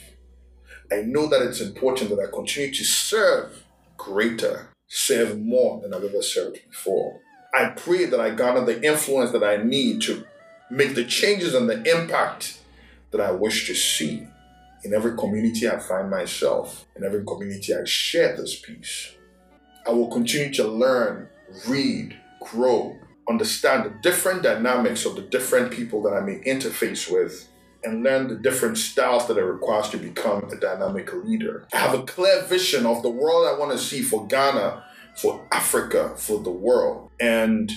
I 0.90 1.02
know 1.02 1.28
that 1.28 1.42
it's 1.42 1.60
important 1.60 2.10
that 2.10 2.18
I 2.18 2.26
continue 2.28 2.74
to 2.74 2.84
serve 2.84 3.62
greater, 3.96 4.70
serve 4.88 5.38
more 5.38 5.80
than 5.80 5.94
I've 5.94 6.02
ever 6.02 6.22
served 6.22 6.58
before. 6.68 7.20
I 7.54 7.66
pray 7.66 8.06
that 8.06 8.18
I 8.18 8.30
garner 8.30 8.64
the 8.64 8.82
influence 8.82 9.30
that 9.30 9.44
I 9.44 9.58
need 9.58 10.02
to 10.02 10.26
make 10.68 10.96
the 10.96 11.04
changes 11.04 11.54
and 11.54 11.70
the 11.70 11.88
impact 11.88 12.58
that 13.12 13.20
I 13.20 13.30
wish 13.30 13.68
to 13.68 13.76
see 13.76 14.26
in 14.82 14.92
every 14.92 15.16
community 15.16 15.68
I 15.68 15.78
find 15.78 16.10
myself, 16.10 16.84
in 16.96 17.04
every 17.04 17.24
community 17.24 17.72
I 17.72 17.84
share 17.84 18.36
this 18.36 18.58
peace. 18.58 19.12
I 19.86 19.90
will 19.90 20.08
continue 20.08 20.52
to 20.54 20.66
learn, 20.66 21.28
read, 21.68 22.18
grow, 22.44 22.98
understand 23.28 23.84
the 23.84 23.90
different 24.02 24.42
dynamics 24.42 25.04
of 25.06 25.16
the 25.16 25.22
different 25.22 25.72
people 25.72 26.02
that 26.02 26.12
I 26.12 26.20
may 26.20 26.40
interface 26.40 27.10
with, 27.10 27.48
and 27.82 28.02
learn 28.02 28.28
the 28.28 28.36
different 28.36 28.78
styles 28.78 29.26
that 29.28 29.36
it 29.36 29.44
requires 29.44 29.88
to 29.90 29.98
become 29.98 30.44
a 30.50 30.56
dynamic 30.56 31.12
leader. 31.12 31.66
I 31.72 31.78
have 31.78 31.94
a 31.94 32.02
clear 32.02 32.42
vision 32.42 32.86
of 32.86 33.02
the 33.02 33.10
world 33.10 33.46
I 33.46 33.58
want 33.58 33.72
to 33.72 33.78
see 33.78 34.02
for 34.02 34.26
Ghana, 34.26 34.84
for 35.16 35.46
Africa, 35.52 36.14
for 36.16 36.38
the 36.40 36.50
world. 36.50 37.10
And 37.20 37.70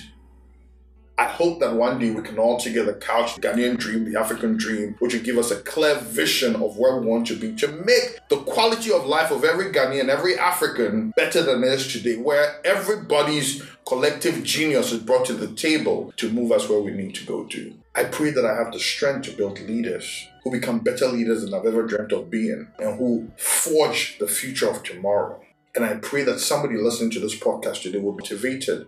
I 1.18 1.24
hope 1.24 1.58
that 1.58 1.74
one 1.74 1.98
day 1.98 2.10
we 2.10 2.22
can 2.22 2.38
all 2.38 2.60
together 2.60 2.94
couch 2.94 3.34
the 3.34 3.40
Ghanaian 3.40 3.76
dream, 3.76 4.10
the 4.10 4.20
African 4.20 4.56
dream, 4.56 4.94
which 5.00 5.14
will 5.14 5.22
give 5.22 5.36
us 5.36 5.50
a 5.50 5.60
clear 5.62 5.96
vision 5.96 6.54
of 6.54 6.76
where 6.76 6.96
we 6.96 7.06
want 7.06 7.26
to 7.26 7.36
be 7.36 7.56
to 7.56 7.66
make 7.66 8.20
the 8.28 8.36
quality 8.42 8.92
of 8.92 9.04
life 9.04 9.32
of 9.32 9.42
every 9.42 9.72
Ghanaian, 9.72 10.08
every 10.08 10.38
African 10.38 11.10
better 11.16 11.42
than 11.42 11.64
it 11.64 11.72
is 11.72 11.92
today, 11.92 12.16
where 12.16 12.64
everybody's 12.64 13.64
collective 13.84 14.44
genius 14.44 14.92
is 14.92 15.00
brought 15.00 15.26
to 15.26 15.32
the 15.32 15.52
table 15.56 16.12
to 16.18 16.30
move 16.30 16.52
us 16.52 16.68
where 16.68 16.80
we 16.80 16.92
need 16.92 17.16
to 17.16 17.26
go 17.26 17.44
to. 17.46 17.74
I 17.96 18.04
pray 18.04 18.30
that 18.30 18.46
I 18.46 18.54
have 18.54 18.72
the 18.72 18.78
strength 18.78 19.22
to 19.22 19.36
build 19.36 19.58
leaders 19.58 20.28
who 20.44 20.52
become 20.52 20.78
better 20.78 21.08
leaders 21.08 21.42
than 21.42 21.52
I've 21.52 21.66
ever 21.66 21.84
dreamt 21.84 22.12
of 22.12 22.30
being 22.30 22.68
and 22.78 22.96
who 22.96 23.28
forge 23.36 24.18
the 24.18 24.28
future 24.28 24.70
of 24.70 24.84
tomorrow. 24.84 25.40
And 25.74 25.84
I 25.84 25.94
pray 25.94 26.22
that 26.24 26.38
somebody 26.38 26.76
listening 26.76 27.10
to 27.10 27.20
this 27.20 27.38
podcast 27.38 27.82
today 27.82 27.98
will 27.98 28.12
be 28.12 28.22
motivated 28.22 28.86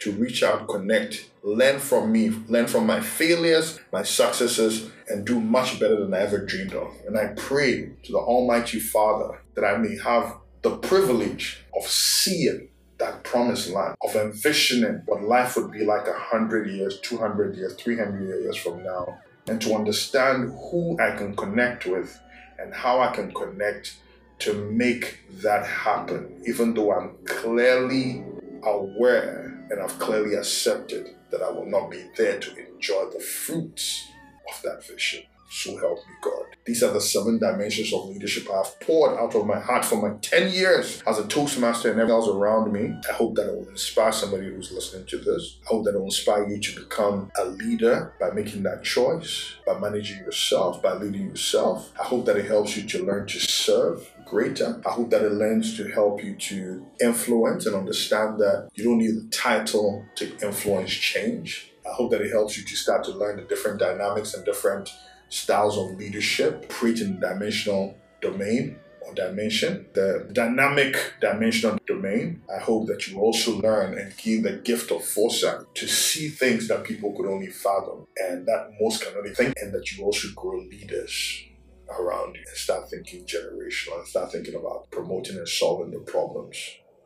to 0.00 0.12
reach 0.12 0.42
out, 0.42 0.68
connect, 0.68 1.30
learn 1.42 1.78
from 1.78 2.12
me, 2.12 2.30
learn 2.48 2.66
from 2.66 2.86
my 2.86 3.00
failures, 3.00 3.80
my 3.92 4.02
successes, 4.02 4.90
and 5.08 5.26
do 5.26 5.40
much 5.40 5.80
better 5.80 6.00
than 6.00 6.12
I 6.12 6.20
ever 6.20 6.44
dreamed 6.44 6.74
of. 6.74 6.92
And 7.06 7.18
I 7.18 7.28
pray 7.36 7.90
to 8.04 8.12
the 8.12 8.18
Almighty 8.18 8.80
Father 8.80 9.40
that 9.54 9.64
I 9.64 9.76
may 9.78 9.96
have 9.98 10.36
the 10.62 10.76
privilege 10.76 11.64
of 11.76 11.86
seeing 11.86 12.68
that 12.98 13.22
promised 13.24 13.70
land, 13.70 13.94
of 14.02 14.16
envisioning 14.16 15.02
what 15.06 15.22
life 15.22 15.56
would 15.56 15.70
be 15.70 15.84
like 15.84 16.06
100 16.06 16.68
years, 16.70 16.98
200 17.00 17.56
years, 17.56 17.74
300 17.74 18.42
years 18.42 18.56
from 18.56 18.82
now, 18.82 19.18
and 19.48 19.60
to 19.60 19.74
understand 19.74 20.50
who 20.70 20.98
I 20.98 21.14
can 21.14 21.36
connect 21.36 21.86
with 21.86 22.18
and 22.58 22.74
how 22.74 23.00
I 23.00 23.14
can 23.14 23.32
connect 23.32 23.96
to 24.40 24.54
make 24.70 25.20
that 25.42 25.64
happen, 25.66 26.42
even 26.46 26.74
though 26.74 26.92
I'm 26.92 27.16
clearly 27.26 28.24
aware 28.62 29.45
and 29.70 29.80
I've 29.80 29.98
clearly 29.98 30.34
accepted 30.34 31.14
that 31.30 31.42
I 31.42 31.50
will 31.50 31.66
not 31.66 31.90
be 31.90 32.04
there 32.16 32.38
to 32.38 32.50
enjoy 32.56 33.10
the 33.12 33.20
fruits 33.20 34.08
of 34.48 34.62
that 34.62 34.86
vision. 34.86 35.24
So 35.48 35.76
help 35.78 35.98
me 35.98 36.14
God. 36.22 36.56
These 36.64 36.82
are 36.82 36.92
the 36.92 37.00
seven 37.00 37.38
dimensions 37.38 37.92
of 37.92 38.06
leadership 38.06 38.50
I've 38.50 38.78
poured 38.80 39.18
out 39.18 39.36
of 39.36 39.46
my 39.46 39.60
heart 39.60 39.84
for 39.84 39.96
my 39.96 40.16
10 40.20 40.52
years 40.52 41.00
as 41.06 41.18
a 41.18 41.28
Toastmaster 41.28 41.92
and 41.92 42.00
everyone 42.00 42.22
else 42.22 42.28
around 42.28 42.72
me. 42.72 42.92
I 43.08 43.12
hope 43.12 43.36
that 43.36 43.48
it 43.48 43.54
will 43.54 43.68
inspire 43.68 44.10
somebody 44.10 44.46
who's 44.46 44.72
listening 44.72 45.06
to 45.06 45.18
this. 45.18 45.58
I 45.64 45.68
hope 45.68 45.84
that 45.84 45.94
it 45.94 45.98
will 45.98 46.06
inspire 46.06 46.48
you 46.48 46.58
to 46.58 46.80
become 46.80 47.30
a 47.38 47.44
leader 47.44 48.12
by 48.18 48.30
making 48.30 48.64
that 48.64 48.82
choice, 48.82 49.54
by 49.64 49.78
managing 49.78 50.18
yourself, 50.18 50.82
by 50.82 50.94
leading 50.94 51.28
yourself. 51.28 51.92
I 52.00 52.04
hope 52.04 52.26
that 52.26 52.36
it 52.36 52.46
helps 52.46 52.76
you 52.76 52.82
to 52.88 53.04
learn 53.04 53.28
to 53.28 53.38
serve 53.38 54.12
greater. 54.24 54.82
I 54.84 54.90
hope 54.90 55.10
that 55.10 55.22
it 55.22 55.32
learns 55.32 55.76
to 55.76 55.88
help 55.88 56.22
you 56.24 56.34
to 56.34 56.84
influence 57.00 57.66
and 57.66 57.76
understand 57.76 58.38
that 58.40 58.70
you 58.74 58.82
don't 58.82 58.98
need 58.98 59.14
the 59.14 59.28
title 59.30 60.04
to 60.16 60.36
influence 60.44 60.90
change. 60.90 61.72
I 61.86 61.92
hope 61.92 62.10
that 62.10 62.20
it 62.20 62.32
helps 62.32 62.58
you 62.58 62.64
to 62.64 62.76
start 62.76 63.04
to 63.04 63.12
learn 63.12 63.36
the 63.36 63.42
different 63.42 63.78
dynamics 63.78 64.34
and 64.34 64.44
different 64.44 64.90
styles 65.28 65.76
of 65.76 65.98
leadership, 65.98 66.68
creating 66.68 67.20
dimensional 67.20 67.96
domain 68.20 68.76
or 69.06 69.14
dimension, 69.14 69.86
the 69.94 70.28
dynamic 70.32 71.14
dimensional 71.20 71.78
domain. 71.86 72.42
I 72.54 72.60
hope 72.60 72.88
that 72.88 73.06
you 73.06 73.20
also 73.20 73.58
learn 73.60 73.96
and 73.98 74.16
gain 74.16 74.42
the 74.42 74.52
gift 74.52 74.90
of 74.90 75.04
foresight 75.04 75.60
to 75.74 75.86
see 75.86 76.28
things 76.28 76.68
that 76.68 76.84
people 76.84 77.12
could 77.12 77.26
only 77.26 77.48
fathom 77.48 78.06
and 78.16 78.46
that 78.46 78.72
most 78.80 79.04
can 79.04 79.16
only 79.16 79.34
think, 79.34 79.54
and 79.60 79.72
that 79.72 79.92
you 79.92 80.04
also 80.04 80.28
grow 80.34 80.58
leaders 80.58 81.44
around 81.88 82.34
you 82.34 82.42
and 82.46 82.56
start 82.56 82.90
thinking 82.90 83.24
generational 83.24 83.98
and 83.98 84.08
start 84.08 84.32
thinking 84.32 84.56
about 84.56 84.90
promoting 84.90 85.36
and 85.36 85.48
solving 85.48 85.92
the 85.92 86.00
problems 86.00 86.58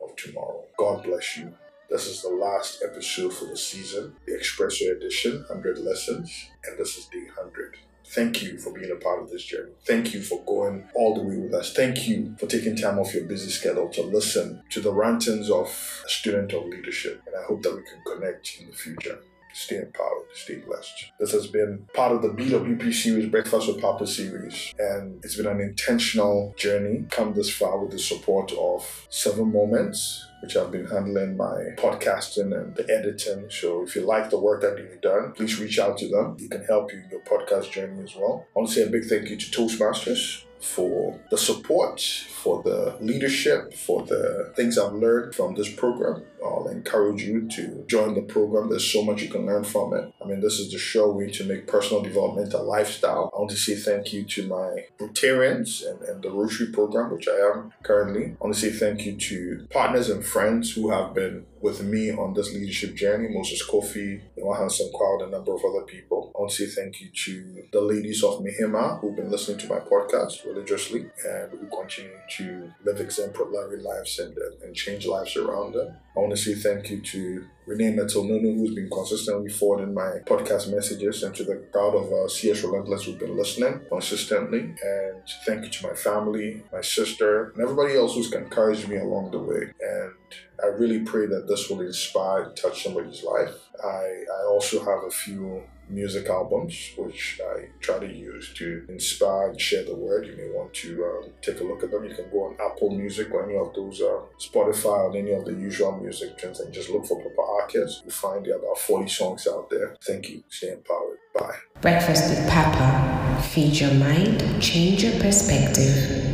of 0.03 0.17
tomorrow. 0.17 0.65
God 0.79 1.03
bless 1.05 1.37
you. 1.37 1.53
This 1.91 2.07
is 2.07 2.23
the 2.23 2.29
last 2.29 2.83
episode 2.85 3.35
for 3.35 3.47
the 3.47 3.57
season, 3.57 4.15
the 4.25 4.33
Expresso 4.33 4.97
Edition, 4.97 5.45
100 5.49 5.79
Lessons, 5.79 6.49
and 6.65 6.79
this 6.79 6.97
is 6.97 7.07
day 7.07 7.25
100. 7.37 7.77
Thank 8.11 8.43
you 8.43 8.59
for 8.59 8.73
being 8.73 8.91
a 8.91 8.97
part 8.97 9.23
of 9.23 9.31
this 9.31 9.45
journey. 9.45 9.71
Thank 9.87 10.13
you 10.13 10.21
for 10.21 10.43
going 10.45 10.89
all 10.95 11.15
the 11.15 11.23
way 11.23 11.37
with 11.37 11.55
us. 11.55 11.73
Thank 11.73 12.09
you 12.09 12.35
for 12.41 12.47
taking 12.47 12.75
time 12.77 12.99
off 12.99 13.15
your 13.15 13.23
busy 13.23 13.51
schedule 13.51 13.89
to 13.91 14.03
listen 14.03 14.65
to 14.71 14.81
the 14.81 14.93
rantings 14.93 15.49
of 15.49 15.67
a 16.05 16.09
student 16.09 16.53
of 16.53 16.67
leadership. 16.67 17.23
And 17.27 17.37
I 17.37 17.47
hope 17.47 17.63
that 17.63 17.77
we 17.77 17.83
can 17.83 18.03
connect 18.05 18.59
in 18.61 18.67
the 18.67 18.73
future. 18.73 19.21
Stay 19.53 19.77
empowered. 19.77 20.27
Stay 20.35 20.57
blessed. 20.57 21.13
This 21.21 21.33
has 21.33 21.47
been 21.47 21.87
part 21.95 22.13
of 22.13 22.23
the 22.23 22.31
BWP 22.31 22.93
series, 22.93 23.29
Breakfast 23.29 23.69
with 23.69 23.81
Papa 23.81 24.07
series, 24.07 24.75
and 24.79 25.25
it's 25.25 25.37
been 25.37 25.47
an 25.47 25.61
intentional 25.61 26.55
journey. 26.57 27.05
Come 27.11 27.35
this 27.35 27.51
far 27.51 27.79
with 27.79 27.93
the 27.93 27.99
support 27.99 28.53
of 28.53 29.07
Seven 29.11 29.53
Moments, 29.53 30.27
which 30.41 30.57
I've 30.57 30.71
been 30.71 30.87
handling 30.87 31.37
my 31.37 31.75
podcasting 31.77 32.57
and 32.59 32.75
the 32.75 32.89
editing. 32.91 33.49
So 33.51 33.83
if 33.83 33.95
you 33.95 34.03
like 34.03 34.31
the 34.31 34.39
work 34.39 34.63
that 34.63 34.79
you've 34.79 35.01
done, 35.01 35.33
please 35.33 35.61
reach 35.61 35.79
out 35.79 35.99
to 35.99 36.09
them. 36.09 36.37
They 36.39 36.49
can 36.49 36.65
help 36.65 36.93
you 36.93 37.01
in 37.01 37.11
your 37.11 37.21
podcast 37.21 37.71
journey 37.71 38.03
as 38.03 38.17
well. 38.17 38.47
I 38.55 38.59
want 38.59 38.71
to 38.71 38.75
say 38.75 38.83
a 38.83 38.91
big 38.91 39.05
thank 39.05 39.29
you 39.29 39.37
to 39.37 39.47
Toastmasters 39.51 40.45
for 40.61 41.19
the 41.31 41.39
support, 41.39 42.01
for 42.01 42.63
the 42.63 42.97
leadership, 43.01 43.75
for 43.75 44.05
the 44.05 44.53
things 44.57 44.79
I've 44.79 44.93
learned 44.93 45.35
from 45.35 45.55
this 45.55 45.73
program. 45.73 46.23
I'll 46.45 46.69
encourage 46.69 47.23
you 47.23 47.49
to 47.49 47.85
join 47.87 48.15
the 48.15 48.23
program. 48.23 48.71
There's 48.71 48.91
so 48.91 49.05
much 49.05 49.23
you 49.23 49.29
can 49.29 49.47
learn 49.47 49.65
from 49.65 49.95
it. 49.95 50.13
I 50.23 50.27
mean, 50.27 50.41
this 50.41 50.59
is 50.59 50.73
the 50.73 50.79
show 50.79 51.11
we 51.11 51.27
need 51.27 51.35
to 51.35 51.45
make 51.45 51.67
personal 51.67 52.03
development 52.03 52.55
a 52.55 52.59
lifestyle. 52.59 53.31
I 53.35 53.39
want 53.39 53.51
to 53.51 53.57
say 53.57 53.75
thank 53.75 54.13
you 54.13 54.25
to 54.25 54.47
my 54.47 54.87
Rotarians 54.99 55.87
and, 55.87 56.01
and 56.03 56.23
the 56.23 56.31
Rotary 56.31 56.69
program, 56.69 57.13
which 57.13 57.29
I 57.29 57.37
am 57.37 57.73
currently. 57.83 58.37
I 58.41 58.45
want 58.45 58.55
to 58.55 58.61
say 58.61 58.71
thank 58.71 59.07
you 59.07 59.17
to 59.17 59.67
partners 59.71 60.09
and 60.09 60.25
friends 60.25 60.73
who 60.73 60.91
have 60.91 61.15
been 61.15 61.47
with 61.61 61.83
me 61.83 62.11
on 62.11 62.35
this 62.35 62.53
leadership 62.55 62.95
journey, 62.95 63.29
Moses 63.29 63.63
Kofi, 63.69 64.21
Hanson 64.59 64.91
Crowd, 64.97 65.23
a 65.23 65.31
number 65.31 65.55
of 65.55 65.63
other 65.65 65.83
people. 65.83 66.33
I 66.35 66.41
want 66.41 66.53
to 66.53 66.67
say 66.67 66.83
thank 66.83 67.01
you 67.01 67.09
to 67.27 67.65
the 67.73 67.81
ladies 67.81 68.25
of 68.25 68.41
Mihima 68.41 69.01
who've 69.01 69.17
been 69.17 69.31
listening 69.31 69.59
to 69.59 69.69
my 69.69 69.79
podcast 69.79 70.45
religiously 70.45 71.07
and 71.29 71.51
who 71.51 71.67
continue 71.69 72.17
to 72.37 72.73
live 72.85 73.01
exemplary 73.01 73.83
lives 73.83 74.19
and, 74.19 74.37
and 74.63 74.75
change 74.75 75.07
lives 75.07 75.37
around 75.37 75.75
them. 75.75 75.97
I 76.17 76.21
want 76.21 76.30
to 76.31 76.37
say 76.37 76.55
thank 76.55 76.91
you 76.91 77.01
to 77.01 77.47
Renee 77.71 77.95
Metal 77.95 78.25
Nunu, 78.25 78.55
who's 78.55 78.75
been 78.75 78.91
consistently 78.91 79.49
forwarding 79.49 79.95
my 79.95 80.19
podcast 80.27 80.75
messages, 80.75 81.23
and 81.23 81.33
to 81.37 81.45
the 81.45 81.55
crowd 81.71 81.95
of 81.95 82.13
uh, 82.13 82.27
CS 82.27 82.65
Relentless 82.65 83.05
who've 83.05 83.17
been 83.17 83.37
listening 83.37 83.79
consistently. 83.89 84.75
And 84.83 85.23
thank 85.47 85.65
you 85.65 85.71
to 85.71 85.87
my 85.87 85.95
family, 85.95 86.65
my 86.73 86.81
sister, 86.81 87.51
and 87.51 87.63
everybody 87.63 87.95
else 87.97 88.17
who's 88.17 88.33
encouraged 88.33 88.89
me 88.89 88.97
along 88.97 89.31
the 89.31 89.39
way. 89.39 89.73
And 89.81 90.13
I 90.61 90.67
really 90.67 90.99
pray 90.99 91.27
that 91.27 91.47
this 91.47 91.71
will 91.71 91.83
inspire 91.83 92.43
and 92.43 92.57
touch 92.57 92.83
somebody's 92.83 93.23
life. 93.23 93.55
I, 93.85 94.25
I 94.39 94.47
also 94.49 94.81
have 94.81 95.05
a 95.07 95.11
few 95.13 95.63
music 95.91 96.29
albums, 96.29 96.93
which 96.97 97.41
I 97.55 97.69
try 97.81 97.99
to 97.99 98.07
use 98.07 98.53
to 98.55 98.85
inspire 98.89 99.51
and 99.51 99.61
share 99.61 99.85
the 99.85 99.95
word. 99.95 100.27
You 100.27 100.37
may 100.37 100.51
want 100.51 100.73
to 100.75 101.05
um, 101.05 101.31
take 101.43 101.61
a 101.61 101.65
look 101.65 101.83
at 101.83 101.91
them. 101.91 102.05
You 102.05 102.15
can 102.15 102.31
go 102.31 102.45
on 102.45 102.57
Apple 102.61 102.91
Music 102.91 103.31
or 103.33 103.45
any 103.45 103.59
of 103.59 103.75
those, 103.75 104.01
uh, 104.01 104.21
Spotify 104.39 105.11
or 105.11 105.17
any 105.17 105.33
of 105.33 105.45
the 105.45 105.53
usual 105.53 105.99
music 106.01 106.39
trends 106.39 106.61
and 106.61 106.73
just 106.73 106.91
look 106.91 107.07
for 107.07 107.21
Papa 107.23 107.43
Arcus. 107.61 108.03
You'll 108.05 108.13
find 108.13 108.45
there 108.45 108.57
about 108.57 108.79
40 108.79 109.09
songs 109.09 109.47
out 109.47 109.71
there. 109.71 109.97
Thank 110.03 110.29
you. 110.31 110.43
Stay 110.49 110.73
empowered. 110.73 111.19
Bye. 111.35 111.57
Breakfast 111.81 112.29
with 112.31 112.49
Papa. 112.49 113.43
Feed 113.43 113.81
your 113.81 113.95
mind, 113.95 114.63
change 114.63 115.03
your 115.03 115.19
perspective. 115.21 116.30